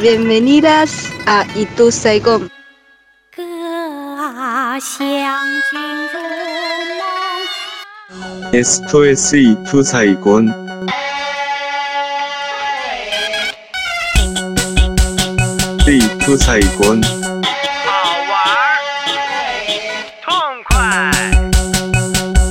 [0.00, 2.50] Bienvenidas a Itu Saigon.
[8.52, 10.52] Esto es Itu Saigon.
[15.86, 17.00] Itu Saigon.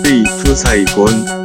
[0.05, 1.40] Itu Saigon.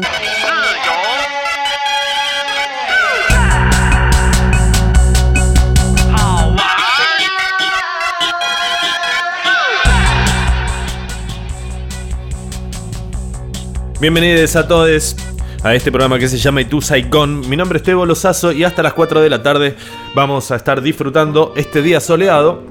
[13.99, 15.17] Bienvenidos a todos
[15.63, 17.49] a este programa que se llama Itu Saigon.
[17.49, 19.75] Mi nombre es Tebo Lozazo y hasta las 4 de la tarde
[20.15, 22.63] vamos a estar disfrutando este día soleado.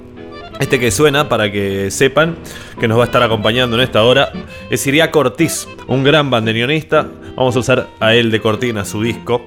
[0.59, 2.37] Este que suena, para que sepan,
[2.79, 4.31] que nos va a estar acompañando en esta hora,
[4.69, 7.07] es Iria Cortiz, un gran bandoneonista.
[7.35, 9.41] Vamos a usar a él de cortina su disco.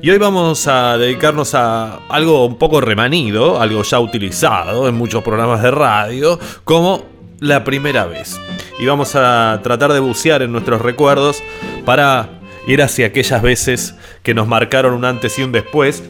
[0.00, 5.22] Y hoy vamos a dedicarnos a algo un poco remanido, algo ya utilizado en muchos
[5.22, 7.09] programas de radio, como
[7.40, 8.38] la primera vez.
[8.78, 11.42] Y vamos a tratar de bucear en nuestros recuerdos
[11.84, 16.04] para ir hacia aquellas veces que nos marcaron un antes y un después,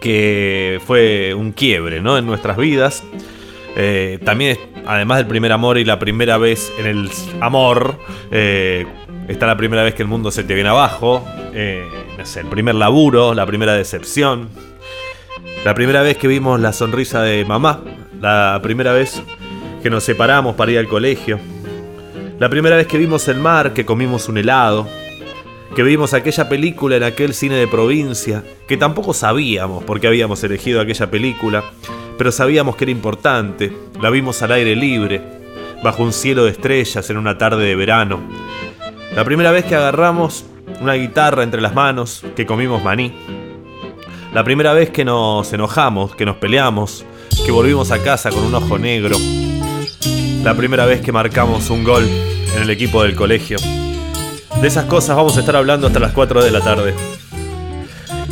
[0.00, 2.18] que fue un quiebre ¿no?
[2.18, 3.04] en nuestras vidas.
[3.76, 7.10] Eh, también, además del primer amor y la primera vez en el
[7.40, 7.96] amor,
[8.30, 8.86] eh,
[9.28, 11.86] está la primera vez que el mundo se te viene abajo, eh,
[12.36, 14.48] el primer laburo, la primera decepción,
[15.64, 17.80] la primera vez que vimos la sonrisa de mamá,
[18.20, 19.22] la primera vez
[19.88, 21.40] que nos separamos para ir al colegio,
[22.38, 24.86] la primera vez que vimos el mar, que comimos un helado,
[25.74, 30.44] que vimos aquella película en aquel cine de provincia, que tampoco sabíamos por qué habíamos
[30.44, 31.64] elegido aquella película,
[32.18, 35.22] pero sabíamos que era importante, la vimos al aire libre,
[35.82, 38.20] bajo un cielo de estrellas en una tarde de verano.
[39.16, 40.44] La primera vez que agarramos
[40.82, 43.10] una guitarra entre las manos, que comimos maní.
[44.34, 47.06] La primera vez que nos enojamos, que nos peleamos,
[47.46, 49.16] que volvimos a casa con un ojo negro.
[50.42, 52.08] La primera vez que marcamos un gol
[52.54, 53.58] en el equipo del colegio.
[54.60, 56.94] De esas cosas vamos a estar hablando hasta las 4 de la tarde.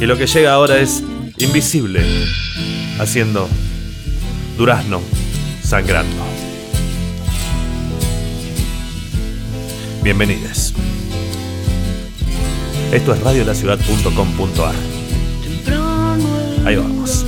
[0.00, 1.03] Y lo que llega ahora es
[1.39, 2.05] invisible,
[2.99, 3.49] haciendo
[4.56, 5.00] durazno
[5.62, 6.17] sangrando.
[10.03, 10.73] Bienvenidos.
[12.93, 14.75] Esto es radiolaciudad.com.ar.
[16.65, 17.25] Ahí vamos.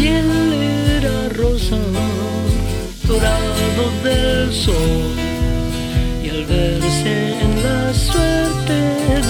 [0.00, 0.52] Piel
[0.98, 1.78] era rosa,
[3.06, 5.12] dorado del sol.
[6.24, 8.78] Y al verse en la suerte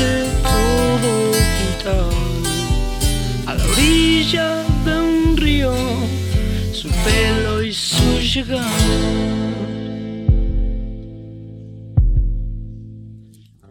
[0.03, 0.14] de
[0.48, 1.12] todo
[1.58, 2.12] quitar,
[3.47, 4.48] a la orilla
[4.84, 5.75] de un río,
[6.72, 8.70] su pelo y su llegada.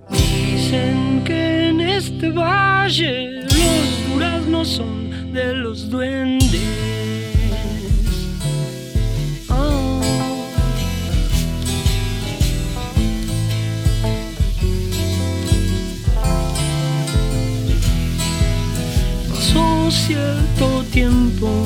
[0.10, 6.89] Dicen que en este valle los duraznos son de los duendes.
[19.90, 21.66] Cierto tiempo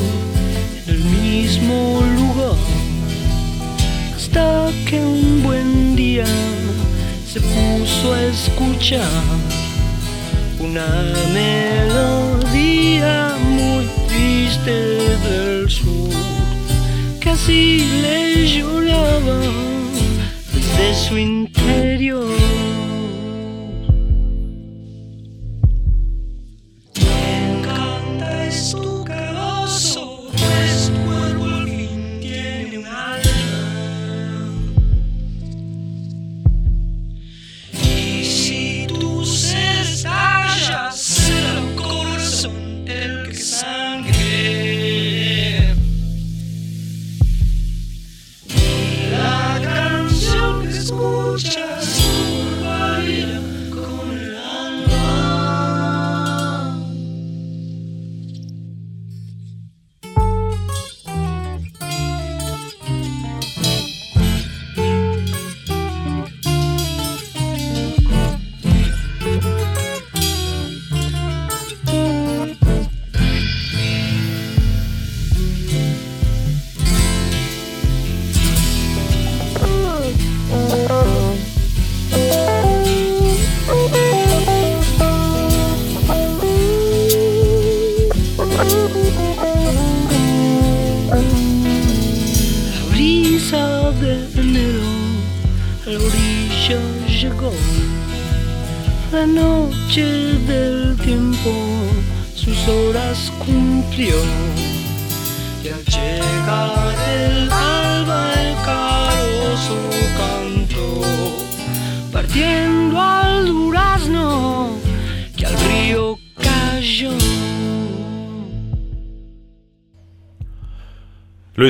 [0.87, 2.55] en el mismo lugar
[4.15, 6.25] hasta que un buen día
[7.27, 9.09] se puso a escuchar
[10.59, 16.13] una melodía muy triste del sur
[17.33, 19.39] así le lloraba
[20.53, 22.42] desde su interior.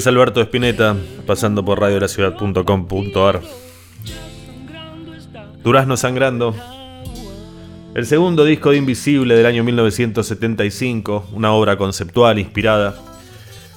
[0.03, 3.41] Luis Alberto Espineta, pasando por radiolaciudad.com.ar.
[5.63, 6.53] Durazno Sangrando.
[7.95, 12.99] El segundo disco de Invisible del año 1975, una obra conceptual inspirada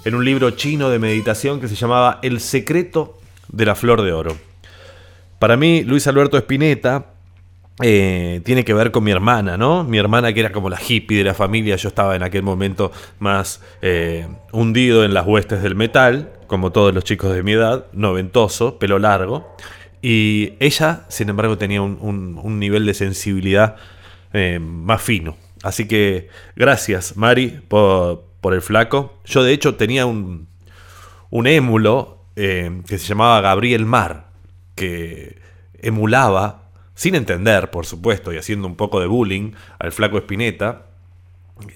[0.05, 4.13] en un libro chino de meditación que se llamaba El secreto de la flor de
[4.13, 4.37] oro.
[5.39, 7.07] Para mí, Luis Alberto Espineta
[7.83, 9.85] eh, tiene que ver con mi hermana, ¿no?
[9.85, 12.91] Mi hermana que era como la hippie de la familia, yo estaba en aquel momento
[13.19, 17.87] más eh, hundido en las huestes del metal, como todos los chicos de mi edad,
[17.93, 19.55] noventoso, pelo largo,
[20.01, 23.77] y ella, sin embargo, tenía un, nivel de sensibilidad
[24.33, 25.37] eh, más fino.
[25.63, 29.19] Así que gracias, Mari, por, el flaco.
[29.25, 30.47] Yo, de hecho, tenía un,
[31.31, 34.29] un émulo que se llamaba Gabriel Mar,
[34.77, 35.41] que
[35.81, 36.66] emulaba,
[36.97, 40.87] sin entender, por supuesto, y haciendo un poco de bullying al flaco Espineta,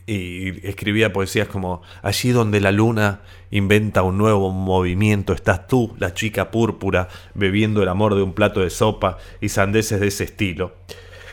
[0.07, 3.21] y escribía poesías como Allí donde la luna
[3.51, 8.61] inventa un nuevo movimiento, estás tú, la chica púrpura, bebiendo el amor de un plato
[8.61, 10.75] de sopa y sandeces de ese estilo.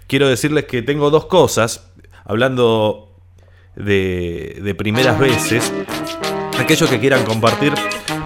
[0.07, 1.91] Quiero decirles que tengo dos cosas,
[2.25, 3.15] hablando
[3.75, 5.73] de, de primeras veces.
[6.59, 7.73] Aquellos que quieran compartir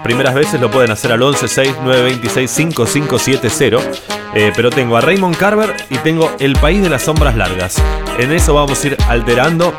[0.04, 3.78] primeras veces lo pueden hacer al 11 6 926 5570.
[4.34, 7.76] Eh, pero tengo a Raymond Carver y tengo El País de las Sombras Largas.
[8.18, 9.74] En eso vamos a ir alterando,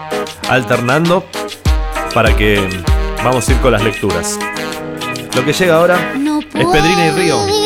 [0.48, 1.26] alternando,
[2.14, 2.60] para que
[3.24, 4.38] vamos a ir con las lecturas.
[5.34, 7.62] Lo que llega ahora No es Pedrina y Río.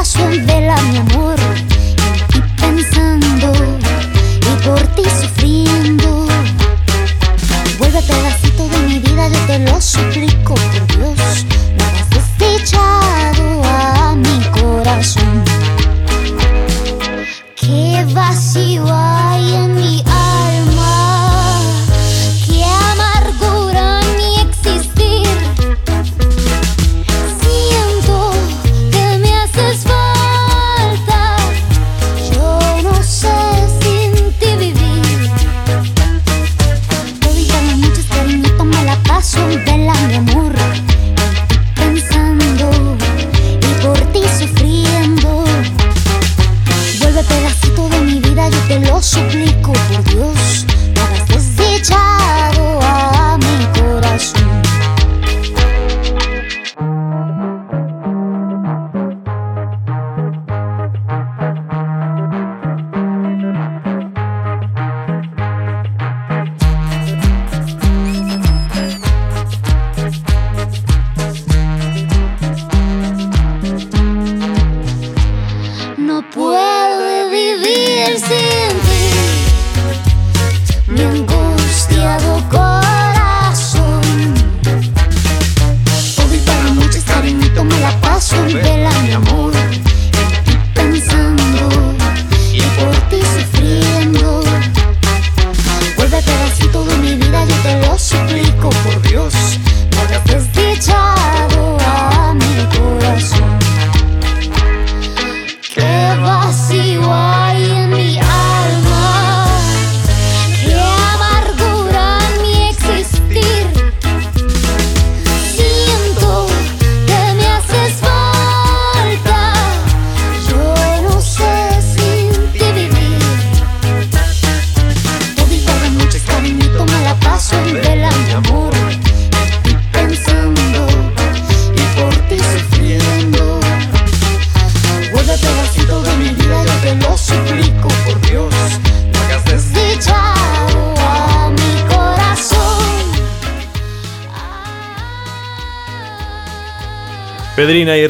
[0.00, 1.39] paso en vela, mi amor.
[3.02, 6.19] Y por ti sufriendo.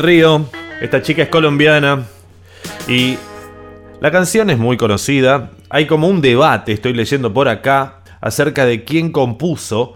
[0.00, 0.46] Río.
[0.80, 2.06] Esta chica es colombiana
[2.88, 3.18] y
[4.00, 5.50] la canción es muy conocida.
[5.68, 9.94] Hay como un debate, estoy leyendo por acá, acerca de quién compuso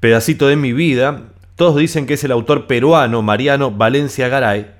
[0.00, 1.22] Pedacito de mi vida.
[1.56, 4.70] Todos dicen que es el autor peruano Mariano Valencia Garay,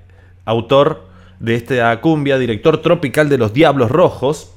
[0.45, 1.07] autor
[1.39, 4.53] de esta cumbia, director tropical de Los Diablos Rojos.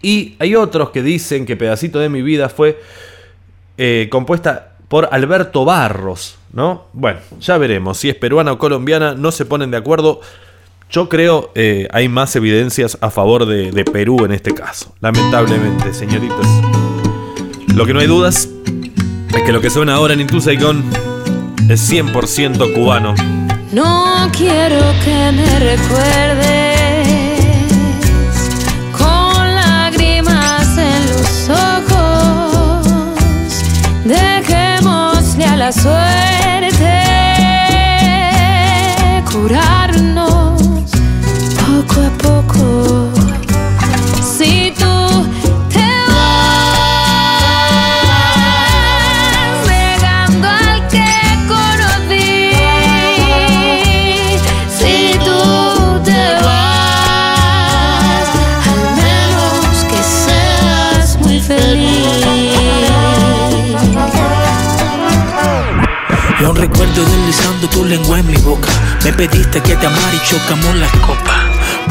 [0.00, 2.80] Y hay otros que dicen que Pedacito de mi vida fue
[3.76, 6.84] eh, compuesta por Alberto Barros, ¿no?
[6.92, 7.96] Bueno, ya veremos.
[7.96, 10.20] Si es peruana o colombiana, no se ponen de acuerdo.
[10.90, 14.94] Yo creo eh, hay más evidencias a favor de, Perú en este caso.
[15.00, 16.46] Lamentablemente, señoritas.
[17.74, 18.50] Lo que no hay dudas
[19.34, 20.84] es que lo que suena ahora en Intusaicon
[21.70, 23.14] es 100% cubano.
[23.72, 26.61] No quiero que me recuerdes
[35.72, 37.00] Suerte
[39.30, 40.60] curarnos
[41.56, 42.41] poco a poco.
[67.72, 68.68] Tu lengua en mi boca.
[69.04, 71.42] Me pediste que te amara y chocamos las copas.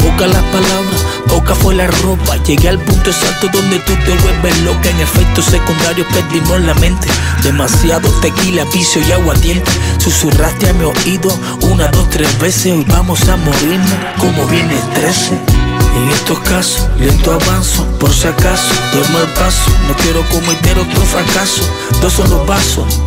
[0.04, 2.38] Boca las palabras, boca fue la ropa.
[2.46, 4.90] Llegué al punto exacto donde tú te vuelves loca.
[4.90, 7.08] En efectos secundarios perdimos la mente.
[7.44, 9.72] Demasiado tequila, vicio y aguardiente.
[9.98, 11.30] Susurraste a mi oído
[11.72, 12.74] una, dos, tres veces.
[12.74, 15.34] Hoy vamos a morirnos como viene el 13.
[15.34, 19.72] En estos casos, lento avanzo, por si acaso, duermo el paso.
[19.88, 21.64] No quiero cometer otro fracaso.
[22.02, 23.02] Dos son los vasos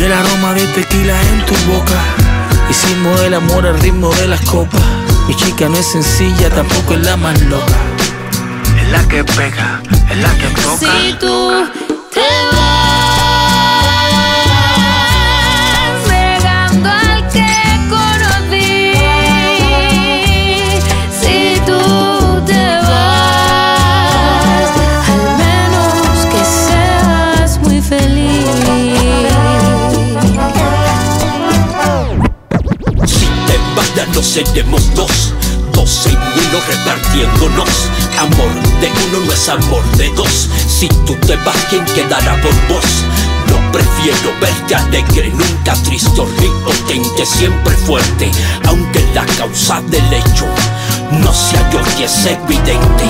[0.00, 2.00] y el aroma de tequila en tu boca.
[2.70, 4.80] Hicimos el amor al ritmo de las copas.
[5.28, 7.76] Mi chica no es sencilla, tampoco es la más loca.
[8.80, 10.78] Es la que pega, es la que toca.
[10.78, 11.50] Si tú
[12.14, 12.20] te
[12.56, 12.99] vas
[34.20, 35.32] no seremos dos
[35.72, 37.70] Dos en uno repartiéndonos.
[38.18, 40.50] Amor de uno no es amor de dos.
[40.66, 42.84] Si tú te vas, ¿quién quedará por vos?
[43.48, 46.26] No prefiero verte alegre, nunca triste o
[46.64, 48.30] potente, siempre fuerte.
[48.66, 50.44] Aunque la causa del hecho
[51.12, 53.04] no se halló y es evidente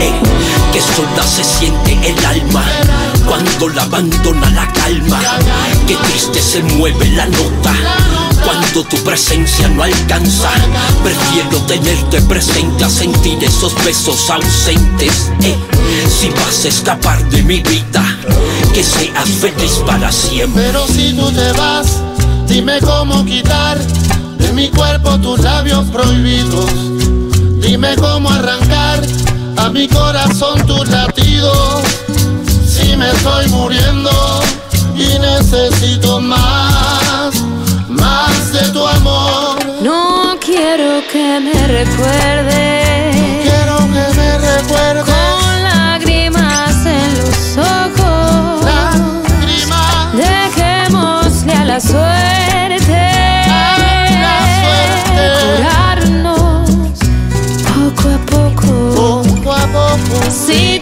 [0.00, 0.12] eh,
[0.72, 2.64] Que sola se siente el alma
[3.26, 5.20] Cuando la abandona la calma.
[5.86, 10.50] Que triste se mueve la nota cuando tu presencia no alcanza,
[11.02, 15.30] prefiero tenerte presente a sentir esos besos ausentes.
[15.42, 15.56] Eh,
[16.08, 18.04] si vas a escapar de mi vida,
[18.72, 20.64] que seas feliz para siempre.
[20.64, 21.86] Pero si tú te vas,
[22.46, 23.78] dime cómo quitar
[24.38, 26.70] de mi cuerpo tus labios prohibidos.
[27.60, 29.02] Dime cómo arrancar
[29.56, 31.82] a mi corazón tus latidos.
[32.66, 34.10] Si me estoy muriendo
[34.96, 37.03] y necesito más,
[38.54, 39.56] de tu amor.
[39.82, 48.64] No quiero que me recuerdes Quiero que me recuerdes con lágrimas en los ojos.
[48.64, 50.16] lágrimas.
[50.16, 52.54] Dejémosle a la suerte
[54.14, 55.34] la suerte.
[55.56, 56.70] curarnos
[57.74, 58.68] poco a poco.
[59.34, 60.30] Poco a poco.
[60.30, 60.80] Si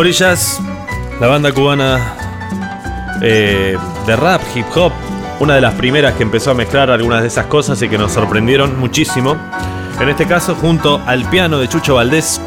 [0.00, 0.58] Orillas,
[1.20, 2.14] la banda cubana
[3.20, 3.76] eh,
[4.06, 4.92] de rap, hip hop,
[5.40, 8.12] una de las primeras que empezó a mezclar algunas de esas cosas y que nos
[8.12, 9.36] sorprendieron muchísimo.
[10.00, 12.40] En este caso, junto al piano de Chucho Valdés,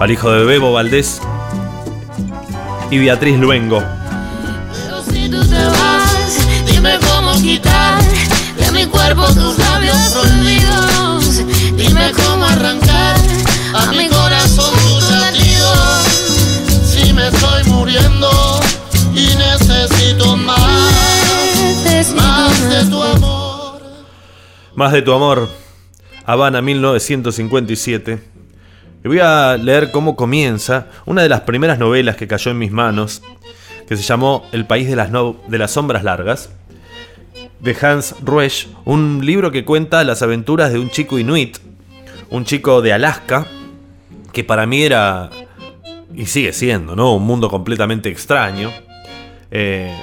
[0.00, 1.22] al hijo de Bebo Valdés
[2.90, 3.82] y Beatriz Luengo.
[4.84, 8.02] Pero si tú te vas, dime cómo quitar
[8.58, 11.36] de mi cuerpo tus labios prohibidos.
[11.74, 13.16] Dime cómo arrancar
[13.72, 14.91] a mi corazón
[17.86, 18.30] muriendo
[19.12, 23.80] y necesito más, más de tu amor.
[24.76, 25.48] Más de tu amor,
[26.24, 28.22] Habana 1957.
[29.04, 32.70] Y voy a leer cómo comienza una de las primeras novelas que cayó en mis
[32.70, 33.20] manos,
[33.88, 36.50] que se llamó El País de las, no- de las Sombras Largas.
[37.58, 41.58] de Hans Ruesch, un libro que cuenta las aventuras de un chico inuit,
[42.30, 43.46] un chico de Alaska,
[44.32, 45.30] que para mí era,
[46.14, 47.14] y sigue siendo, ¿no?
[47.14, 48.70] Un mundo completamente extraño.
[49.50, 49.94] Eh,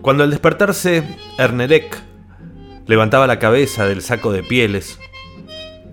[0.00, 1.04] cuando al despertarse,
[1.38, 2.02] Ernelek
[2.86, 4.98] levantaba la cabeza del saco de pieles,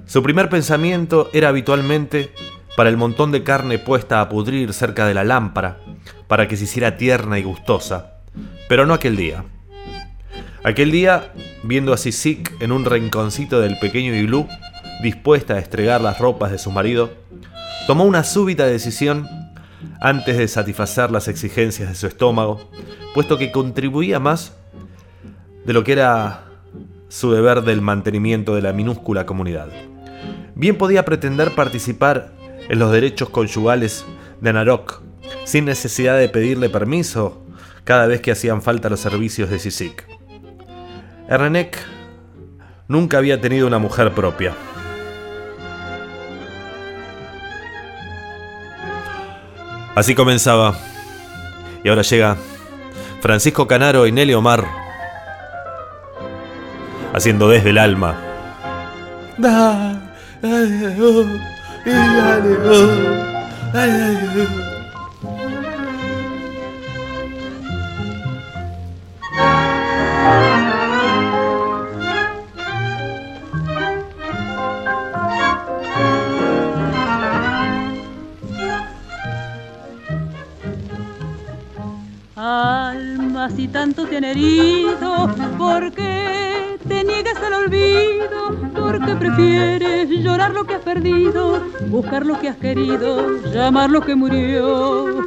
[0.06, 2.32] su primer pensamiento era habitualmente
[2.78, 5.80] para el montón de carne puesta a pudrir cerca de la lámpara,
[6.28, 8.20] para que se hiciera tierna y gustosa,
[8.70, 9.44] pero no aquel día.
[10.64, 11.34] Aquel día,
[11.64, 14.48] viendo a Sisik en un rinconcito del pequeño iglú,
[15.02, 17.12] dispuesta a estregar las ropas de su marido,
[17.88, 19.28] tomó una súbita decisión
[20.02, 22.70] antes de satisfacer las exigencias de su estómago,
[23.14, 24.54] puesto que contribuía más
[25.66, 26.46] de lo que era
[27.10, 29.70] su deber del mantenimiento de la minúscula comunidad.
[30.56, 32.34] Bien podía pretender participar
[32.70, 34.06] en los derechos conyugales
[34.42, 35.02] de Narok,
[35.44, 37.46] sin necesidad de pedirle permiso
[37.84, 40.06] cada vez que hacían falta los servicios de Sisik.
[41.30, 41.78] Ernenek
[42.88, 44.54] nunca había tenido una mujer propia.
[49.96, 50.76] Así comenzaba.
[51.84, 52.38] Y ahora llega
[53.22, 54.66] Francisco Canaro y Nelly Omar
[57.14, 58.16] haciendo desde el alma.
[63.74, 64.65] Alma,
[91.90, 95.26] buscar lo que has querido, llamar lo que murió.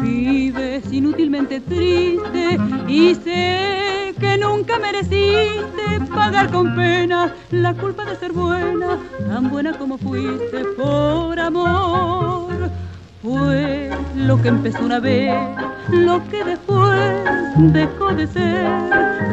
[0.00, 8.32] Vives inútilmente triste y sé que nunca mereciste pagar con pena la culpa de ser
[8.32, 12.70] buena, tan buena como fuiste por amor.
[13.22, 15.34] Fue lo que empezó una vez,
[15.90, 17.24] lo que después
[17.56, 18.70] dejó de ser,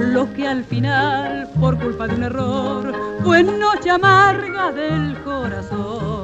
[0.07, 6.14] lo que al final, por culpa de un error, fue noche amarga del corazón.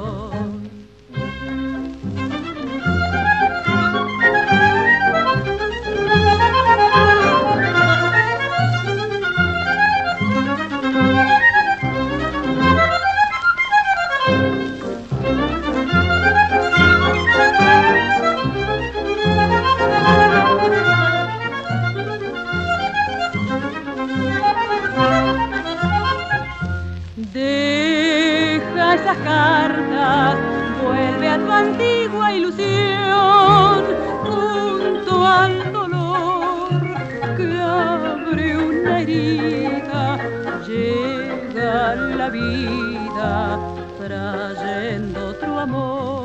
[42.22, 43.58] La vida
[43.98, 46.21] trayendo otro amor.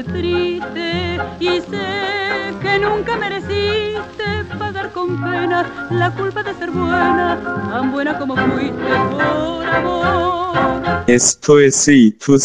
[0.00, 7.38] Inútilmente triste y sé que nunca mereciste pagar con pena la culpa de ser buena,
[7.70, 11.04] tan buena como fuiste por amor.
[11.06, 12.38] Esto es Itu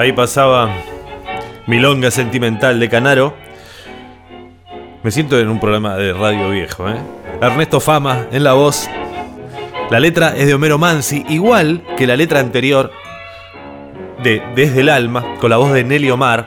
[0.00, 0.74] Ahí pasaba
[1.66, 3.34] Milonga Sentimental de Canaro.
[5.02, 6.96] Me siento en un programa de radio viejo, ¿eh?
[7.42, 8.88] Ernesto Fama en la voz.
[9.90, 12.90] La letra es de Homero Mansi, igual que la letra anterior
[14.22, 16.46] de Desde el Alma, con la voz de Nelly Omar,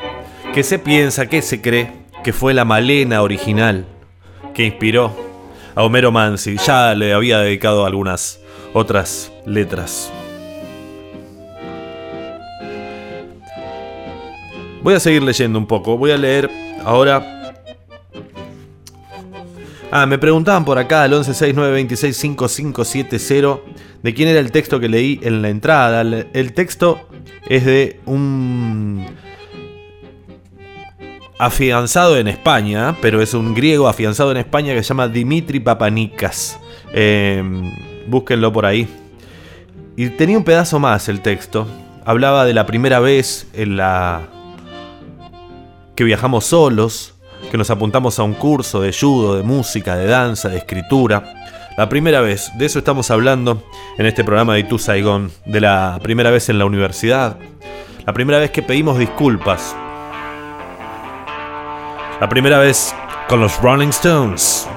[0.51, 1.91] que se piensa, que se cree,
[2.23, 3.85] que fue la Malena original
[4.55, 5.15] que inspiró
[5.75, 6.57] a Homero Mansi.
[6.57, 8.39] Ya le había dedicado algunas
[8.73, 10.11] otras letras.
[14.83, 15.97] Voy a seguir leyendo un poco.
[15.97, 16.51] Voy a leer
[16.83, 17.53] ahora.
[19.91, 23.61] Ah, me preguntaban por acá al 1169265570
[24.01, 26.01] de quién era el texto que leí en la entrada.
[26.01, 26.99] El, texto
[27.47, 29.05] es de un
[31.39, 36.59] afianzado en España, pero es un griego afianzado en España que se llama Dimitri Papanikas.
[36.91, 37.41] Eh,
[38.07, 38.85] búsquenlo por ahí.
[39.95, 41.65] Y tenía un pedazo más el texto.
[42.03, 44.27] Hablaba de la primera vez en la
[45.95, 47.13] que viajamos solos,
[47.51, 51.23] que nos apuntamos a un curso de judo, de música, de danza, de escritura.
[51.77, 53.63] La primera vez, de eso estamos hablando
[53.97, 57.37] en este programa de Itu Saigon, de la primera vez en la universidad,
[58.05, 59.75] la primera vez que pedimos disculpas,
[62.19, 62.93] la primera vez
[63.27, 64.67] con los Rolling Stones.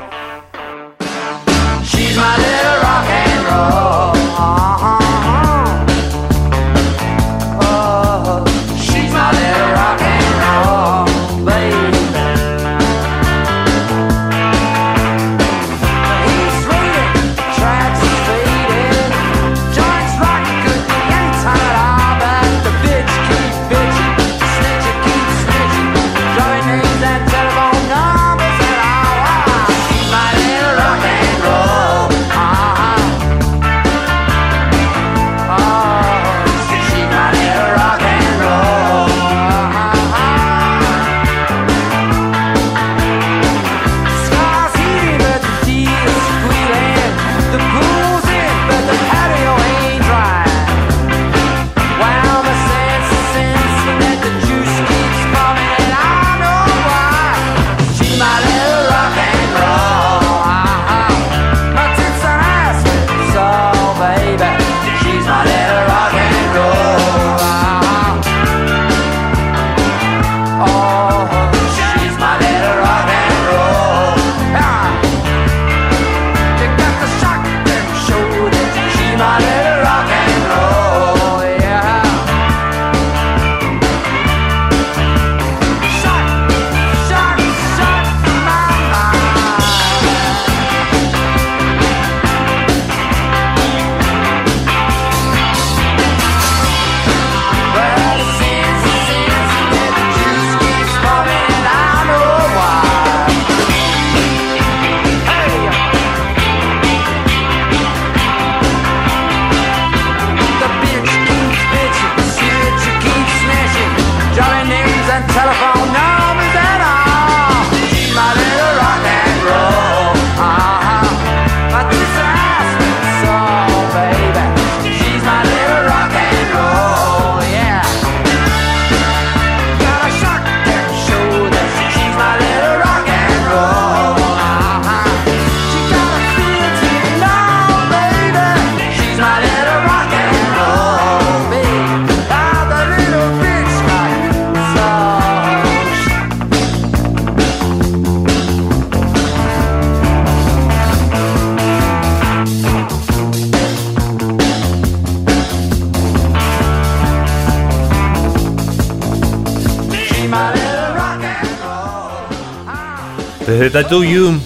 [163.70, 164.38] Tattoo You,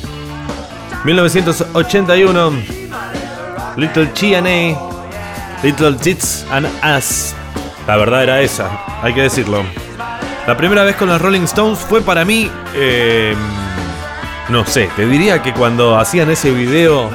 [1.05, 2.65] 1981,
[3.77, 4.77] Little Chiane,
[5.63, 7.35] Little Tits and Ass.
[7.87, 8.71] La verdad era esa,
[9.03, 9.63] hay que decirlo.
[10.47, 13.35] La primera vez con los Rolling Stones fue para mí, eh,
[14.49, 17.11] no sé, te diría que cuando hacían ese video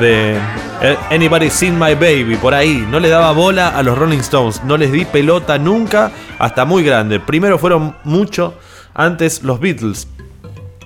[0.00, 0.36] de
[0.82, 4.62] eh, Anybody Seen My Baby, por ahí, no le daba bola a los Rolling Stones,
[4.64, 7.18] no les di pelota nunca, hasta muy grande.
[7.20, 8.54] Primero fueron mucho,
[8.94, 10.06] antes los Beatles,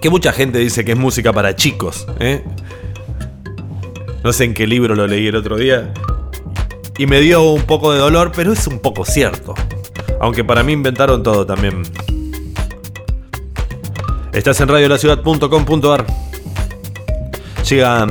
[0.00, 2.42] que mucha gente dice que es música para chicos, ¿eh?
[4.24, 5.92] No sé en qué libro lo leí el otro día.
[6.98, 9.54] Y me dio un poco de dolor, pero es un poco cierto.
[10.20, 11.82] Aunque para mí inventaron todo también.
[14.32, 16.06] Estás en radiolaciudad.com.ar.
[17.68, 18.06] Llega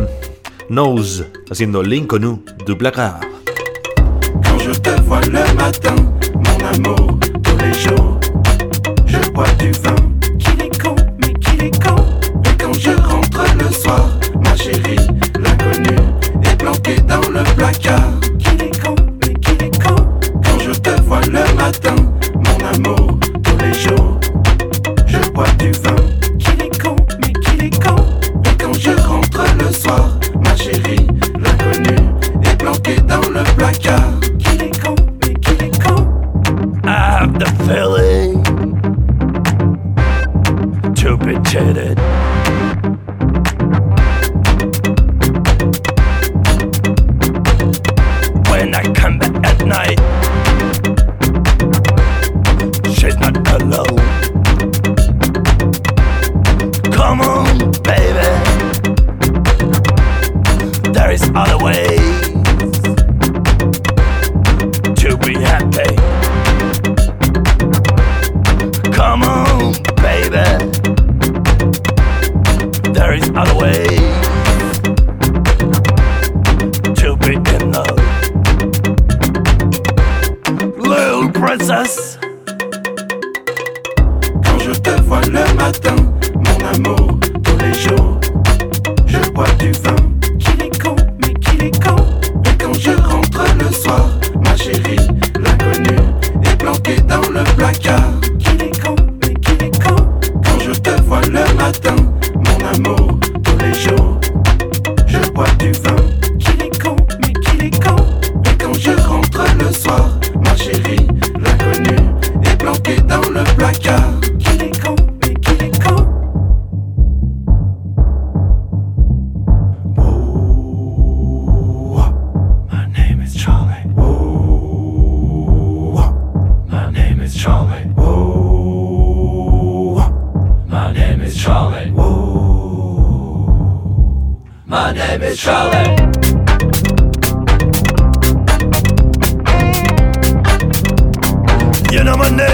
[0.70, 3.22] Nose haciendo Lincoln du placard.
[4.44, 5.96] Quand je te vois le matin,
[6.34, 8.20] mon amour, tous les jours,
[9.06, 10.19] je bois du vin.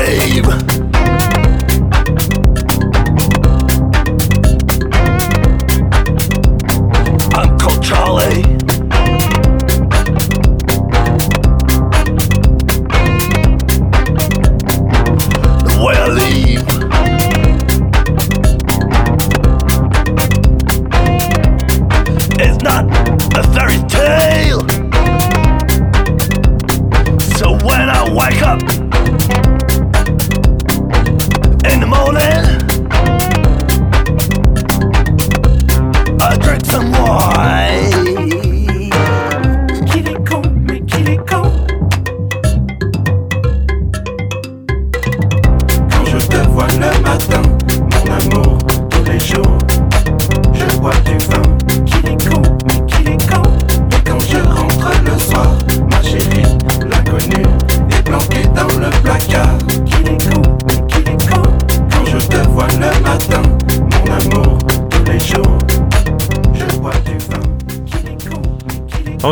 [0.06, 0.65] You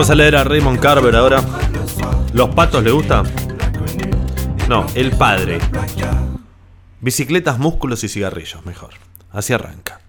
[0.03, 1.41] Vamos a leer a Raymond Carver ahora.
[2.33, 3.23] ¿Los patos le gusta?
[4.67, 5.59] No, el padre.
[6.99, 8.95] Bicicletas, músculos y cigarrillos, mejor.
[9.31, 10.01] Así arranca.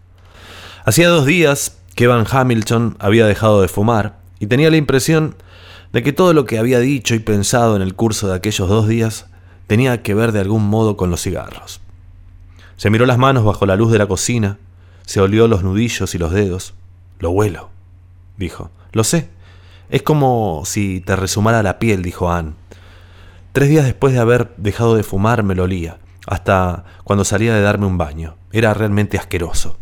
[0.85, 5.37] Hacía dos días que Van Hamilton había dejado de fumar y tenía la impresión
[5.93, 8.89] de que todo lo que había dicho y pensado en el curso de aquellos dos
[8.89, 9.27] días
[9.69, 11.81] tenía que ver de algún modo con los cigarros.
[12.77, 14.59] Se miró las manos bajo la luz de la cocina,
[15.07, 16.75] se olió los nudillos y los dedos.
[17.21, 17.71] Lo huelo,
[18.37, 18.73] dijo.
[18.91, 19.33] Lo sé.
[19.91, 22.53] Es como si te resumara la piel, dijo Anne.
[23.53, 27.61] Tres días después de haber dejado de fumar me lo olía, hasta cuando salía de
[27.61, 28.37] darme un baño.
[28.51, 29.77] Era realmente asqueroso.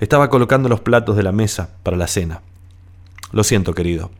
[0.00, 2.42] Estaba colocando los platos de la mesa para la cena.
[3.32, 4.10] Lo siento, querido.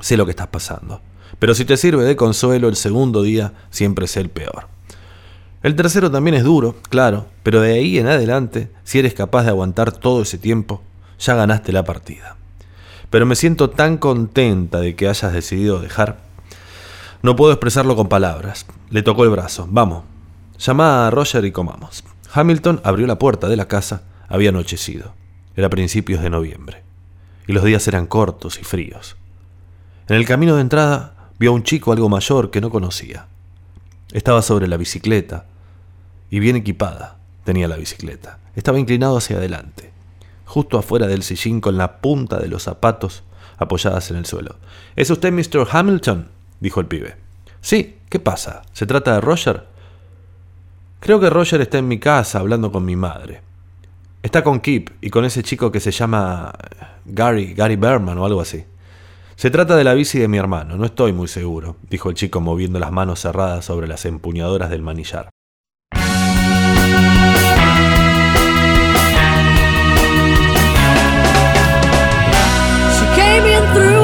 [0.00, 1.00] Sé lo que estás pasando.
[1.38, 4.68] Pero si te sirve de consuelo, el segundo día siempre es el peor.
[5.62, 9.48] El tercero también es duro, claro, pero de ahí en adelante, si eres capaz de
[9.48, 10.82] aguantar todo ese tiempo,
[11.18, 12.36] ya ganaste la partida.
[13.14, 16.18] Pero me siento tan contenta de que hayas decidido dejar.
[17.22, 18.66] No puedo expresarlo con palabras.
[18.90, 19.68] Le tocó el brazo.
[19.70, 20.02] Vamos.
[20.58, 22.02] Llama a Roger y comamos.
[22.32, 24.02] Hamilton abrió la puerta de la casa.
[24.28, 25.14] Había anochecido.
[25.54, 26.82] Era principios de noviembre.
[27.46, 29.14] Y los días eran cortos y fríos.
[30.08, 33.28] En el camino de entrada vio a un chico algo mayor que no conocía.
[34.10, 35.46] Estaba sobre la bicicleta
[36.30, 38.40] y bien equipada tenía la bicicleta.
[38.56, 39.92] Estaba inclinado hacia adelante,
[40.54, 43.24] justo afuera del sillín con la punta de los zapatos
[43.58, 44.54] apoyadas en el suelo.
[44.94, 45.66] ¿Es usted Mr.
[45.68, 46.28] Hamilton?
[46.60, 47.16] dijo el pibe.
[47.60, 48.62] Sí, ¿qué pasa?
[48.72, 49.64] ¿Se trata de Roger?
[51.00, 53.42] Creo que Roger está en mi casa hablando con mi madre.
[54.22, 56.52] Está con Kip y con ese chico que se llama
[57.04, 58.64] Gary, Gary Berman o algo así.
[59.34, 62.40] Se trata de la bici de mi hermano, no estoy muy seguro, dijo el chico
[62.40, 65.33] moviendo las manos cerradas sobre las empuñadoras del manillar.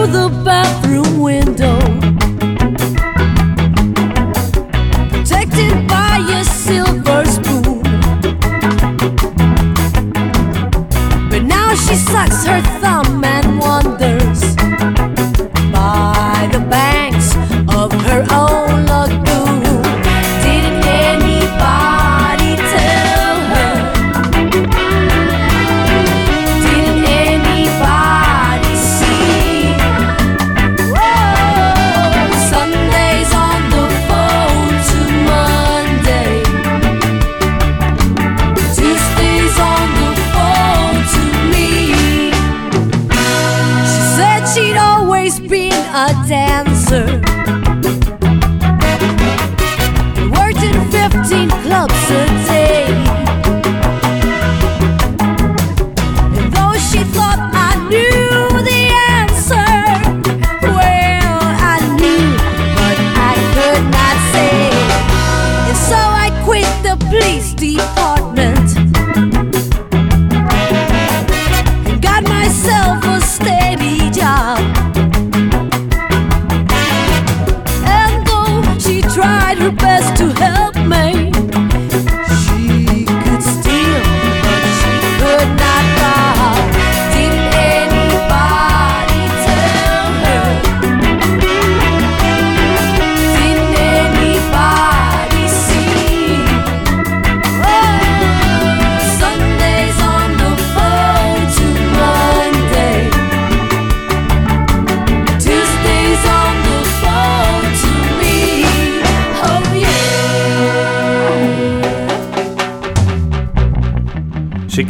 [0.00, 1.78] Through the bathroom window,
[5.10, 7.82] protected by a silver spoon.
[11.28, 14.29] But now she sucks her thumb and wonders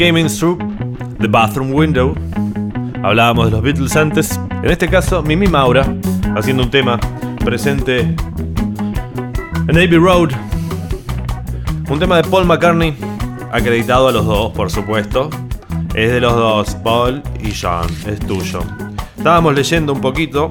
[0.00, 0.56] in through
[1.18, 2.14] the bathroom window.
[3.02, 4.40] Hablábamos de los Beatles antes.
[4.62, 5.94] En este caso, Mimi Maura,
[6.34, 6.98] haciendo un tema
[7.44, 8.16] presente
[9.68, 10.30] en Abbey Road.
[11.90, 12.96] Un tema de Paul McCartney,
[13.52, 15.28] acreditado a los dos, por supuesto.
[15.94, 18.60] Es de los dos, Paul y John, es tuyo.
[19.18, 20.50] Estábamos leyendo un poquito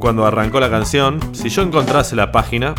[0.00, 1.20] cuando arrancó la canción.
[1.32, 2.74] Si yo encontrase la página,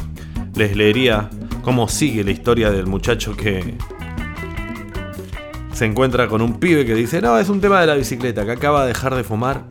[0.55, 1.30] les leería
[1.61, 3.78] cómo sigue la historia del muchacho que
[5.76, 8.51] se encuentra con un pibe que dice, no, es un tema de la bicicleta, que
[8.51, 9.65] acaba de dejar de fumar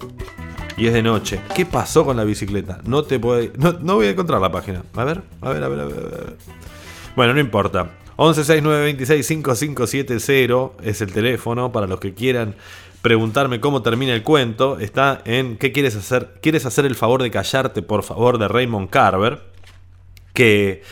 [0.76, 1.40] y es de noche.
[1.54, 2.80] ¿Qué pasó con la bicicleta?
[2.84, 3.52] No te puede...
[3.56, 4.82] No, no voy a encontrar la página.
[4.94, 5.96] A ver, a ver, a ver, a ver.
[5.96, 6.36] a ver.
[7.16, 7.88] Bueno, no importa.
[8.18, 12.54] 1169265570 es el teléfono para los que quieran
[13.00, 14.78] preguntarme cómo termina el cuento.
[14.78, 16.34] Está en ¿Qué quieres hacer?
[16.42, 19.40] ¿Quieres hacer el favor de callarte, por favor, de Raymond Carver?
[20.34, 20.82] Que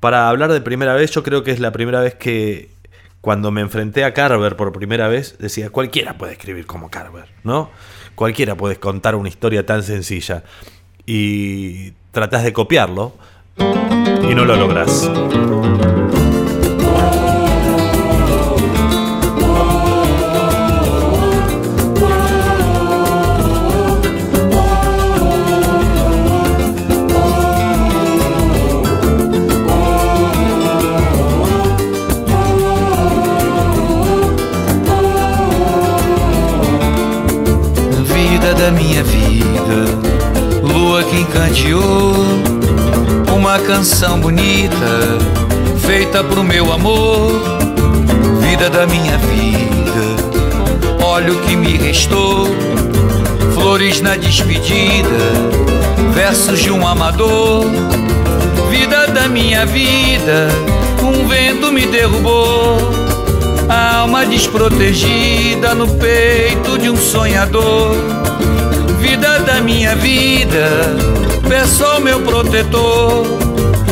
[0.00, 2.77] para hablar de primera vez, yo creo que es la primera vez que
[3.20, 7.70] cuando me enfrenté a Carver por primera vez, decía, cualquiera puede escribir como Carver, ¿no?
[8.14, 10.44] Cualquiera puede contar una historia tan sencilla.
[11.06, 13.14] Y tratás de copiarlo
[13.58, 15.10] y no lo logras.
[43.58, 45.18] Uma canção bonita,
[45.84, 47.32] feita pro meu amor.
[48.40, 49.78] Vida da minha vida,
[51.78, 52.46] restou.
[53.54, 55.08] Flores na despedida,
[56.14, 57.64] versos de um amador.
[58.70, 60.48] Vida da minha vida,
[61.02, 62.78] um vento me derrubou.
[63.68, 67.96] Alma desprotegida no peito de um sonhador.
[69.00, 70.68] Vida da minha vida,
[71.84, 73.24] ao meu protetor.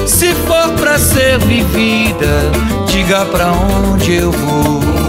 [0.06, 2.26] Se for pra ser vivida,
[2.88, 5.05] diga pra onde eu vou.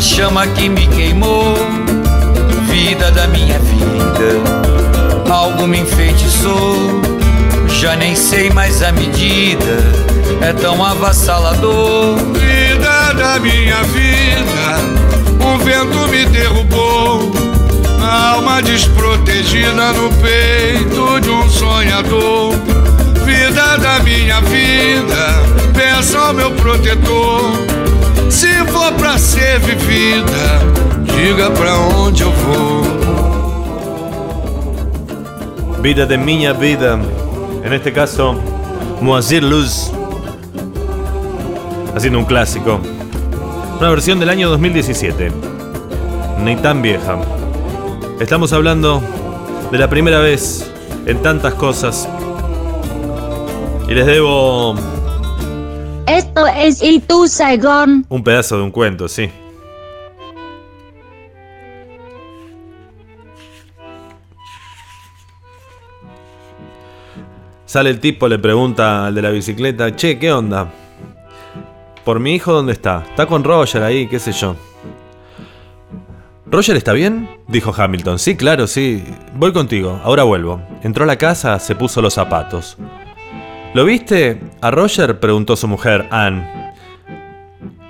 [0.00, 1.54] A chama que me queimou.
[2.70, 7.02] Vida da minha vida, algo me enfeitiçou.
[7.78, 9.76] Já nem sei mais a medida,
[10.40, 12.16] é tão avassalador.
[12.32, 17.30] Vida da minha vida, um vento me derrubou.
[18.00, 22.54] Alma desprotegida no peito de um sonhador.
[23.26, 25.42] Vida da minha vida,
[25.74, 27.69] peço ao meu protetor.
[28.30, 30.60] Se for pra ser vivida,
[31.04, 32.82] diga pra onde eu vou.
[35.82, 36.98] Vida de Miña Vida.
[37.64, 38.36] En este caso,
[39.00, 39.90] Moazir Luz.
[41.94, 42.78] Haciendo un clásico.
[43.80, 45.32] Una versión del año 2017.
[46.44, 47.18] Ni tan vieja.
[48.20, 49.02] Estamos hablando
[49.72, 50.70] de la primera vez
[51.04, 52.08] en tantas cosas.
[53.88, 54.76] Y les debo
[56.10, 58.04] Esto es Y tú, Saigón.
[58.08, 59.30] un pedazo de un cuento, sí.
[67.64, 70.72] Sale el tipo, le pregunta al de la bicicleta, che, ¿qué onda?
[72.04, 73.04] ¿Por mi hijo dónde está?
[73.08, 74.56] Está con Roger ahí, qué sé yo.
[76.46, 77.28] ¿Roger está bien?
[77.46, 78.18] Dijo Hamilton.
[78.18, 79.04] Sí, claro, sí.
[79.36, 80.60] Voy contigo, ahora vuelvo.
[80.82, 82.76] Entró a la casa, se puso los zapatos.
[83.72, 84.40] ¿Lo viste?
[84.60, 86.74] A Roger preguntó su mujer, Anne.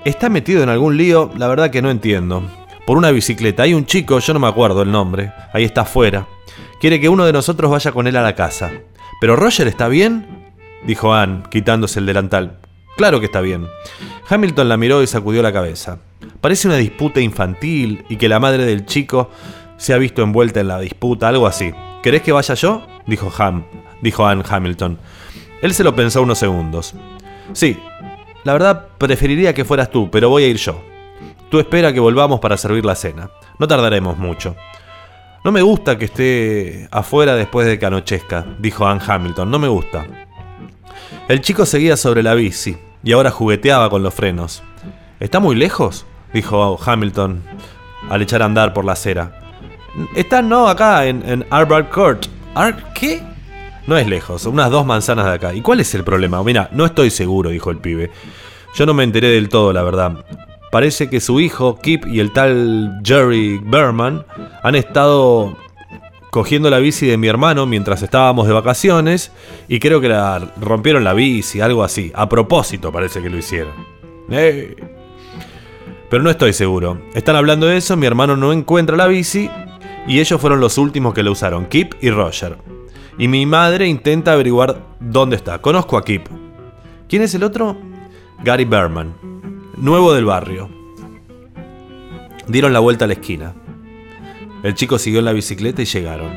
[0.05, 2.43] Está metido en algún lío, la verdad que no entiendo.
[2.85, 6.27] Por una bicicleta, hay un chico, yo no me acuerdo el nombre, ahí está afuera.
[6.79, 8.71] Quiere que uno de nosotros vaya con él a la casa.
[9.19, 10.53] ¿Pero Roger está bien?
[10.85, 12.59] Dijo Anne, quitándose el delantal.
[12.95, 13.67] Claro que está bien.
[14.29, 15.97] Hamilton la miró y sacudió la cabeza.
[16.41, 19.31] Parece una disputa infantil y que la madre del chico
[19.77, 21.73] se ha visto envuelta en la disputa, algo así.
[22.03, 22.85] ¿Querés que vaya yo?
[23.07, 23.65] Dijo Ham,
[24.03, 24.99] dijo Anne Hamilton.
[25.61, 26.93] Él se lo pensó unos segundos.
[27.53, 27.79] Sí,
[28.43, 30.81] la verdad preferiría que fueras tú, pero voy a ir yo.
[31.49, 33.29] Tú espera que volvamos para servir la cena.
[33.59, 34.55] No tardaremos mucho.
[35.43, 39.51] No me gusta que esté afuera después de que anochezca, dijo Anne Hamilton.
[39.51, 40.05] No me gusta.
[41.27, 44.63] El chico seguía sobre la bici y ahora jugueteaba con los frenos.
[45.19, 46.05] ¿Está muy lejos?
[46.33, 47.43] dijo Hamilton
[48.09, 49.39] al echar a andar por la acera.
[50.15, 51.45] Está no acá en, en
[51.91, 52.27] Court.
[52.55, 53.21] ¿Ar qué?
[53.87, 55.53] No es lejos, unas dos manzanas de acá.
[55.53, 56.43] ¿Y cuál es el problema?
[56.43, 58.11] Mira, no estoy seguro, dijo el pibe.
[58.75, 60.25] Yo no me enteré del todo, la verdad.
[60.71, 64.25] Parece que su hijo, Kip, y el tal Jerry Berman
[64.63, 65.57] han estado
[66.29, 69.33] cogiendo la bici de mi hermano mientras estábamos de vacaciones
[69.67, 72.11] y creo que la rompieron la bici, algo así.
[72.15, 73.73] A propósito parece que lo hicieron.
[74.29, 74.75] ¡Eh!
[76.09, 77.01] Pero no estoy seguro.
[77.13, 79.49] Están hablando de eso, mi hermano no encuentra la bici
[80.07, 82.57] y ellos fueron los últimos que la usaron, Kip y Roger.
[83.17, 85.59] Y mi madre intenta averiguar dónde está.
[85.59, 86.27] Conozco a Kip.
[87.07, 87.77] ¿Quién es el otro?
[88.43, 89.13] Gary Berman,
[89.77, 90.69] nuevo del barrio.
[92.47, 93.53] Dieron la vuelta a la esquina.
[94.63, 96.31] El chico siguió en la bicicleta y llegaron.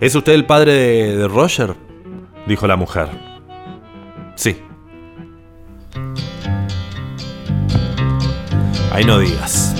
[0.00, 1.76] ¿Es usted el padre de, Roger?
[2.46, 3.08] Dijo la mujer.
[4.34, 4.56] Sí.
[8.92, 9.74] Ahí no digas.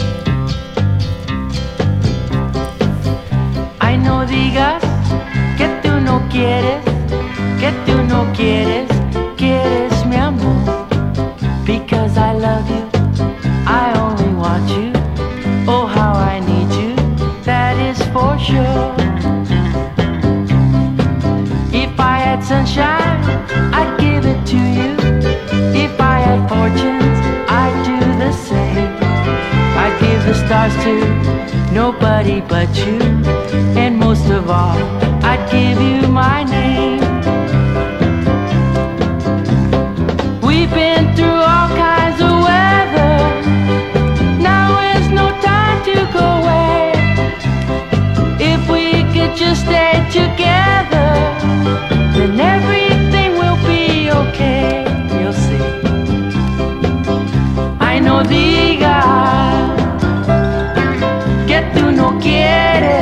[3.79, 4.90] Ay, no digas
[7.61, 8.89] que tú no quieres,
[9.37, 10.87] quieres mi amor.
[11.67, 12.85] Because I love you,
[13.67, 14.93] I only want you.
[15.69, 16.95] Oh, how I need you,
[17.45, 18.95] that is for sure.
[21.71, 23.21] If I had sunshine,
[23.75, 24.91] I'd give it to you.
[25.85, 27.19] If I had fortunes,
[27.61, 28.91] I'd do the same.
[29.83, 30.95] I'd give the stars to
[31.75, 32.99] nobody but you.
[33.77, 34.79] And most of all,
[35.23, 37.10] I'd give you my name.
[49.37, 51.11] Just stay together,
[52.15, 54.85] then everything will be okay.
[55.21, 55.63] You'll see.
[57.79, 59.71] Ay, no digas
[61.47, 63.00] que tú no quieres.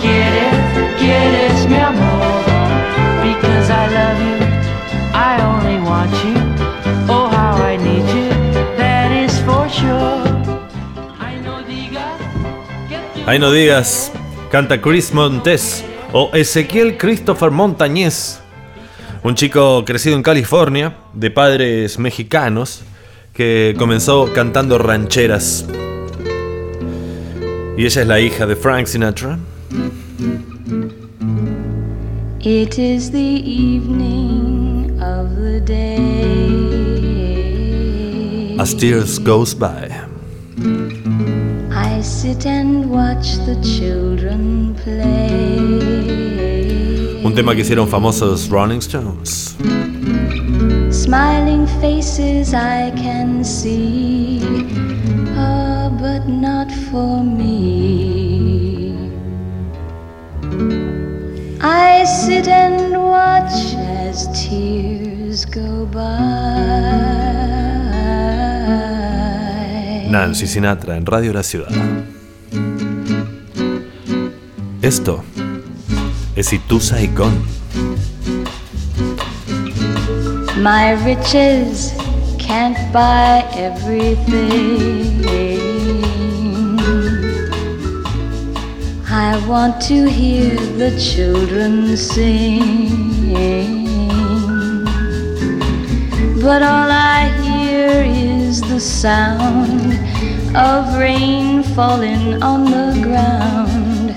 [0.00, 0.68] Quieres,
[13.30, 14.10] I no digas.
[14.50, 15.84] Canta Chris Montes
[16.14, 18.40] o Ezequiel Christopher Montañez.
[19.22, 22.82] Un chico crecido en California, de padres mexicanos,
[23.34, 25.66] que comenzó cantando rancheras.
[27.76, 29.38] Y ella es la hija de Frank Sinatra.
[32.40, 36.06] It is the evening of the day.
[38.58, 39.90] As Tears Goes By.
[41.70, 45.98] I sit and watch the children play.
[47.22, 49.54] Un tema que hicieron famosos Rolling Stones.
[50.90, 54.40] Smiling faces I can see,
[55.36, 58.17] ah, but not for me.
[61.60, 66.08] I sit and watch as tears go by.
[70.08, 71.72] Nancy Sinatra en Radio La Ciudad.
[74.82, 75.24] Esto
[76.36, 77.44] es Itu Saigon.
[80.62, 81.92] My riches
[82.38, 85.47] can't buy everything.
[89.30, 93.34] I want to hear the children sing.
[96.40, 99.92] But all I hear is the sound
[100.56, 104.14] of rain falling on the ground.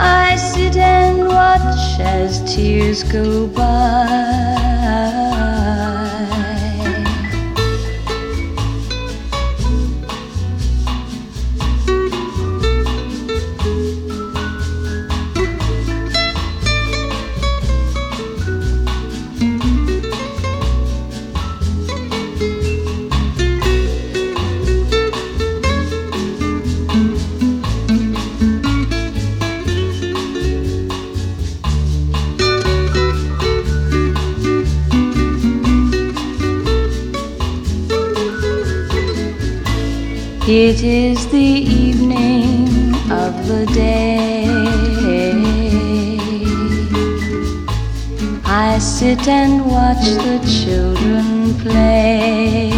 [0.00, 4.53] I sit and watch as tears go by.
[40.56, 41.50] It is the
[41.82, 44.44] evening of the day.
[48.44, 52.70] I sit and watch the children play,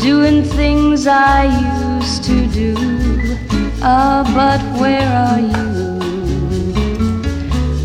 [0.00, 1.44] doing things I
[2.00, 2.74] used to do.
[3.82, 6.00] Ah, but where are you?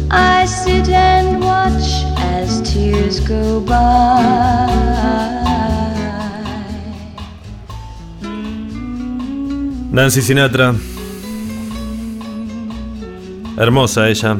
[0.09, 4.78] I sit and watch as tears go by.
[9.99, 10.73] Nancy Sinatra.
[13.57, 14.37] Hermosa ella.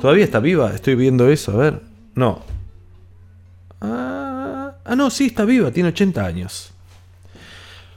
[0.00, 0.74] ¿Todavía está viva?
[0.74, 1.82] Estoy viendo eso, a ver.
[2.16, 2.42] No.
[3.80, 6.72] Ah, ah, no, sí, está viva, tiene 80 años.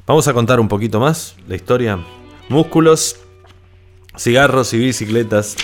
[0.05, 1.97] Vamos a contar un poquito más la historia.
[2.49, 3.15] Músculos,
[4.15, 5.55] cigarros y bicicletas.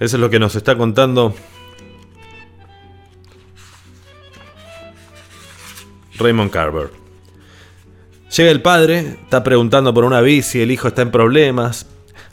[0.00, 1.34] Eso es lo que nos está contando
[6.18, 7.07] Raymond Carver.
[8.36, 11.86] Llega el padre, está preguntando por una bici, el hijo está en problemas.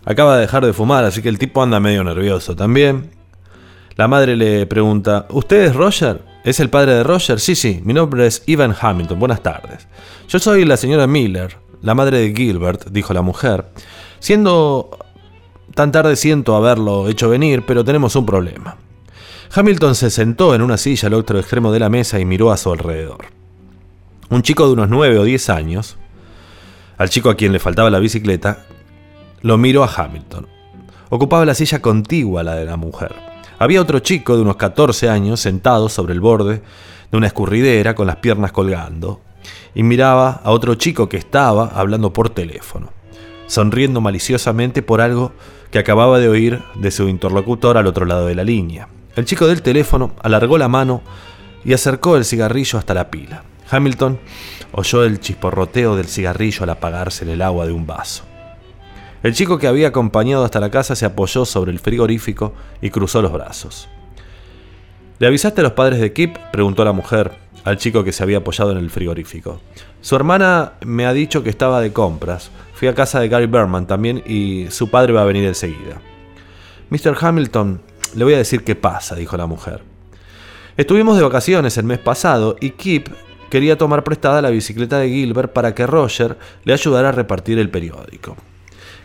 [0.03, 3.11] Acaba de dejar de fumar, así que el tipo anda medio nervioso también.
[3.95, 6.21] La madre le pregunta, ¿usted es Roger?
[6.43, 7.39] ¿Es el padre de Roger?
[7.39, 9.87] Sí, sí, mi nombre es Ivan Hamilton, buenas tardes.
[10.27, 13.65] Yo soy la señora Miller, la madre de Gilbert, dijo la mujer.
[14.19, 14.99] Siendo
[15.75, 18.77] tan tarde siento haberlo hecho venir, pero tenemos un problema.
[19.53, 22.57] Hamilton se sentó en una silla al otro extremo de la mesa y miró a
[22.57, 23.34] su alrededor.
[24.29, 25.97] Un chico de unos 9 o 10 años,
[26.97, 28.65] al chico a quien le faltaba la bicicleta,
[29.41, 30.47] lo miró a Hamilton.
[31.09, 33.13] Ocupaba la silla contigua a la de la mujer.
[33.59, 36.63] Había otro chico de unos 14 años sentado sobre el borde
[37.11, 39.21] de una escurridera con las piernas colgando
[39.75, 42.89] y miraba a otro chico que estaba hablando por teléfono,
[43.45, 45.33] sonriendo maliciosamente por algo
[45.69, 48.87] que acababa de oír de su interlocutor al otro lado de la línea.
[49.15, 51.03] El chico del teléfono alargó la mano
[51.63, 53.43] y acercó el cigarrillo hasta la pila.
[53.69, 54.19] Hamilton
[54.71, 58.23] oyó el chisporroteo del cigarrillo al apagarse en el agua de un vaso.
[59.23, 63.21] El chico que había acompañado hasta la casa se apoyó sobre el frigorífico y cruzó
[63.21, 63.87] los brazos.
[65.17, 66.37] ¿Le avisaste a los padres de Kip?
[66.51, 67.31] preguntó la mujer
[67.63, 69.59] al chico que se había apoyado en el frigorífico.
[70.01, 72.51] Su hermana me ha dicho que estaba de compras.
[72.75, 75.99] Fui a casa de Gary Berman también y su padre va a venir enseguida.
[76.89, 77.17] Mr.
[77.19, 77.81] Hamilton,
[78.13, 79.81] le voy a decir qué pasa, dijo la mujer.
[80.77, 83.07] Estuvimos de vacaciones el mes pasado y Kip
[83.55, 87.69] quería tomar prestada la bicicleta de Gilbert para que Roger le ayudara a repartir el
[87.69, 88.35] periódico.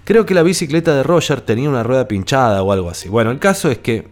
[0.03, 3.09] Creo que la bicicleta de Roger tenía una rueda pinchada o algo así.
[3.09, 4.09] Bueno, el caso es que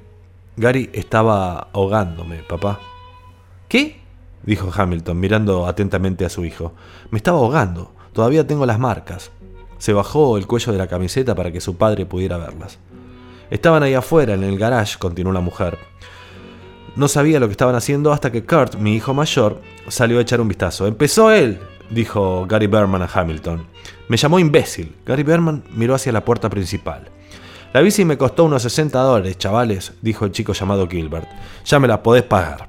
[0.56, 2.78] Gary estaba ahogándome, papá.
[3.66, 4.00] ¿Qué?
[4.44, 6.72] dijo Hamilton, mirando atentamente a su hijo.
[7.10, 7.90] Me estaba ahogando.
[8.12, 9.32] Todavía tengo las marcas.
[9.78, 12.78] Se bajó el cuello de la camiseta para que su padre pudiera verlas.
[13.50, 15.78] Estaban ahí afuera, en el garage, continuó la mujer.
[16.96, 20.40] No sabía lo que estaban haciendo hasta que Kurt, mi hijo mayor, salió a echar
[20.40, 20.86] un vistazo.
[20.86, 21.60] Empezó él,
[21.90, 23.66] dijo Gary Berman a Hamilton.
[24.08, 24.96] Me llamó imbécil.
[25.06, 27.10] Gary Berman miró hacia la puerta principal.
[27.72, 31.28] La bici me costó unos 60 dólares, chavales, dijo el chico llamado Gilbert.
[31.64, 32.68] Ya me la podés pagar.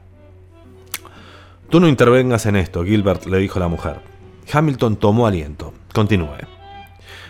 [1.69, 4.01] Tú no intervengas en esto, Gilbert, le dijo la mujer.
[4.51, 5.73] Hamilton tomó aliento.
[5.93, 6.39] Continúe.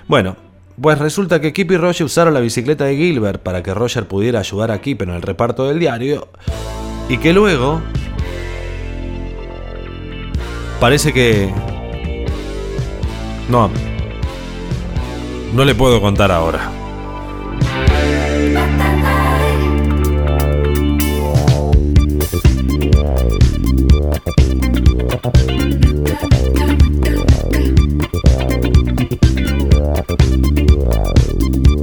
[0.08, 0.36] Bueno,
[0.82, 4.40] pues resulta que Kip y Roger usaron la bicicleta de Gilbert para que Roger pudiera
[4.40, 6.30] ayudar a Kip en el reparto del diario
[7.10, 7.82] y que luego
[10.80, 11.52] parece que...
[13.50, 13.70] No,
[15.54, 16.72] no le puedo contar ahora.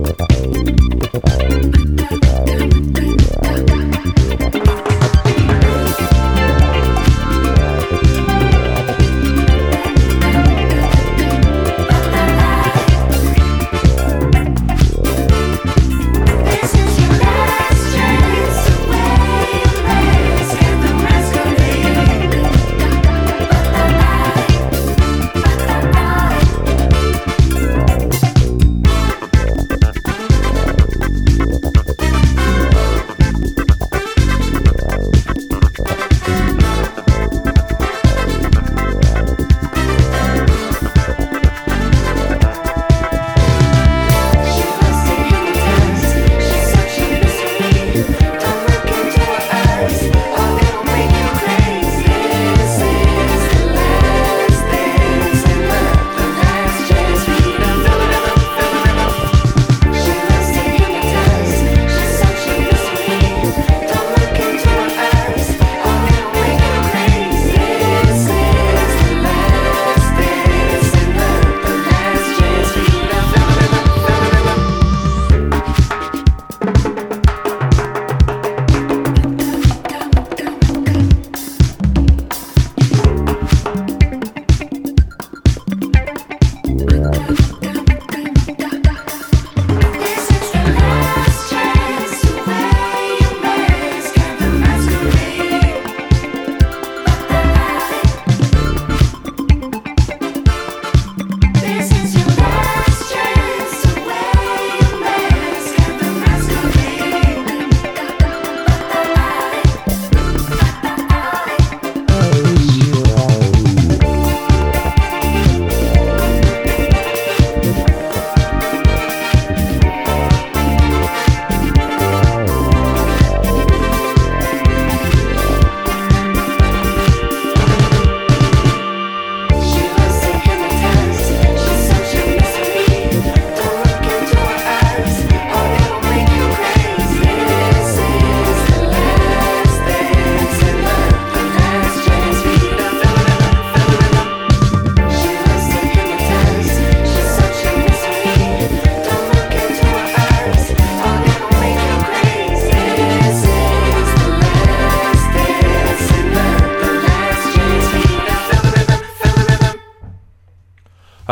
[0.06, 1.95] ちょっと待って。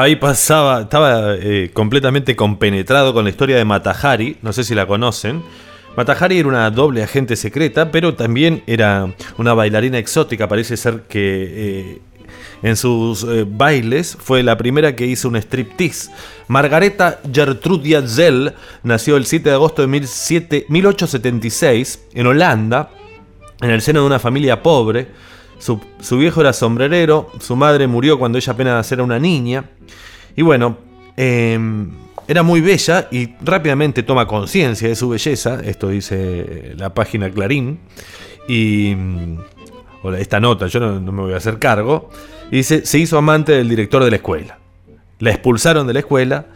[0.04, 4.86] Ahí pasaba, estaba eh, completamente compenetrado con la historia de Matahari, no sé si la
[4.86, 5.42] conocen.
[5.96, 11.20] Matahari era una doble agente secreta, pero también era una bailarina exótica, parece ser que
[11.22, 12.00] eh,
[12.62, 16.10] en sus eh, bailes fue la primera que hizo un striptease.
[16.48, 18.52] Margareta Gertrudia Zell
[18.82, 22.90] nació el 7 de agosto de 17 1876 en Holanda,
[23.62, 25.08] en el seno de una familia pobre.
[25.58, 29.70] Su, su viejo era sombrerero, su madre murió cuando ella apenas era una niña.
[30.36, 30.78] Y bueno,
[31.16, 31.90] em,
[32.26, 35.60] era muy bella y rápidamente toma conciencia de su belleza.
[35.64, 37.80] Esto dice la página Clarín.
[38.48, 38.94] Y.
[38.96, 39.38] mm,
[40.02, 42.10] o esta nota, yo no, no me voy a hacer cargo.
[42.50, 44.58] Y dice: se hizo amante del director de la escuela.
[45.18, 46.46] La expulsaron de la escuela.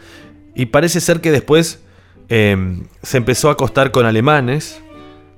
[0.55, 1.81] Y parece ser que después
[2.27, 4.81] em, se empezó a acostar con alemanes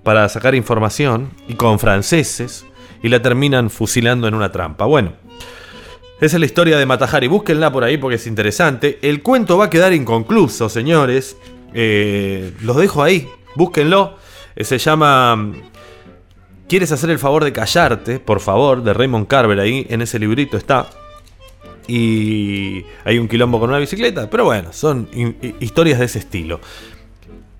[0.03, 2.65] para sacar información y con franceses
[3.03, 4.85] y la terminan fusilando en una trampa.
[4.85, 5.13] Bueno,
[6.19, 7.27] esa es la historia de Matahari.
[7.27, 8.99] Búsquenla por ahí porque es interesante.
[9.01, 11.35] El cuento va a quedar inconcluso, señores.
[11.73, 13.27] Eh, los dejo ahí.
[13.55, 14.15] Búsquenlo.
[14.55, 15.51] Eh, se llama
[16.69, 18.19] ¿Quieres hacer el favor de callarte?
[18.19, 19.59] Por favor, de Raymond Carver.
[19.59, 20.87] Ahí en ese librito está.
[21.87, 24.29] Y hay un quilombo con una bicicleta.
[24.29, 26.61] Pero bueno, son hi- hi- historias de ese estilo.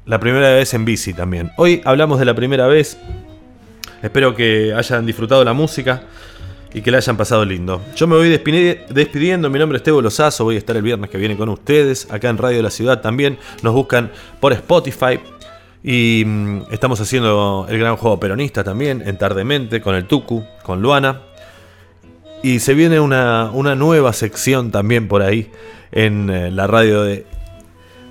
[0.06, 1.52] La primera vez en bici también.
[1.58, 2.98] Hoy hablamos de la primera vez.
[4.02, 6.04] Espero que hayan disfrutado la música
[6.74, 7.82] y que la hayan pasado lindo.
[7.96, 9.50] Yo me voy despidi- despidiendo.
[9.50, 10.44] Mi nombre es Tebo Lozazo.
[10.46, 12.10] Voy a estar el viernes que viene con ustedes.
[12.12, 13.38] Acá en Radio de la Ciudad también.
[13.62, 15.20] Nos buscan por Spotify.
[15.84, 20.82] Y mm, estamos haciendo el gran juego peronista también, en Tardemente, con el Tucu, con
[20.82, 21.22] Luana.
[22.44, 25.52] Y se viene una, una nueva sección también por ahí
[25.92, 27.26] en eh, la radio de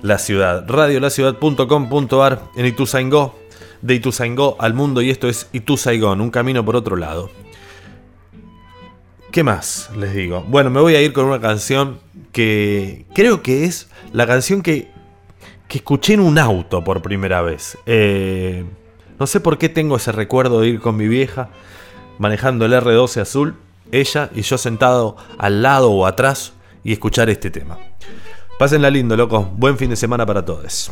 [0.03, 0.65] la ciudad.
[0.67, 3.40] Radiolaciudad.com.ar en Ituzaingó.
[3.81, 7.29] De Ituzaingó al mundo y esto es Ituzaigón, un camino por otro lado.
[9.31, 10.43] ¿Qué más les digo?
[10.47, 11.99] Bueno, me voy a ir con una canción
[12.31, 14.89] que creo que es la canción que,
[15.67, 17.77] que escuché en un auto por primera vez.
[17.85, 18.65] Eh,
[19.19, 21.49] no sé por qué tengo ese recuerdo de ir con mi vieja
[22.21, 23.55] manejando el R12 azul,
[23.91, 26.53] ella y yo sentado al lado o atrás
[26.83, 27.77] y escuchar este tema.
[28.59, 29.47] Pásenla lindo, locos.
[29.57, 30.91] Buen fin de semana para todos.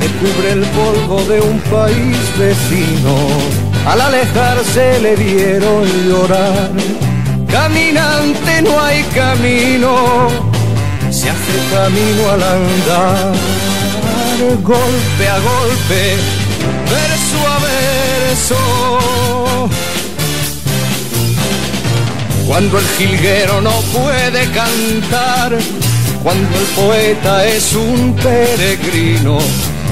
[0.00, 3.16] que cubre el polvo de un país vecino.
[3.86, 6.70] Al alejarse le vieron llorar.
[7.50, 10.28] Caminante no hay camino,
[11.10, 13.32] se hace camino al andar.
[14.62, 16.16] Golpe a golpe,
[16.90, 18.88] verso a verso.
[22.46, 25.58] Cuando el jilguero no puede cantar,
[26.22, 29.38] cuando el poeta es un peregrino,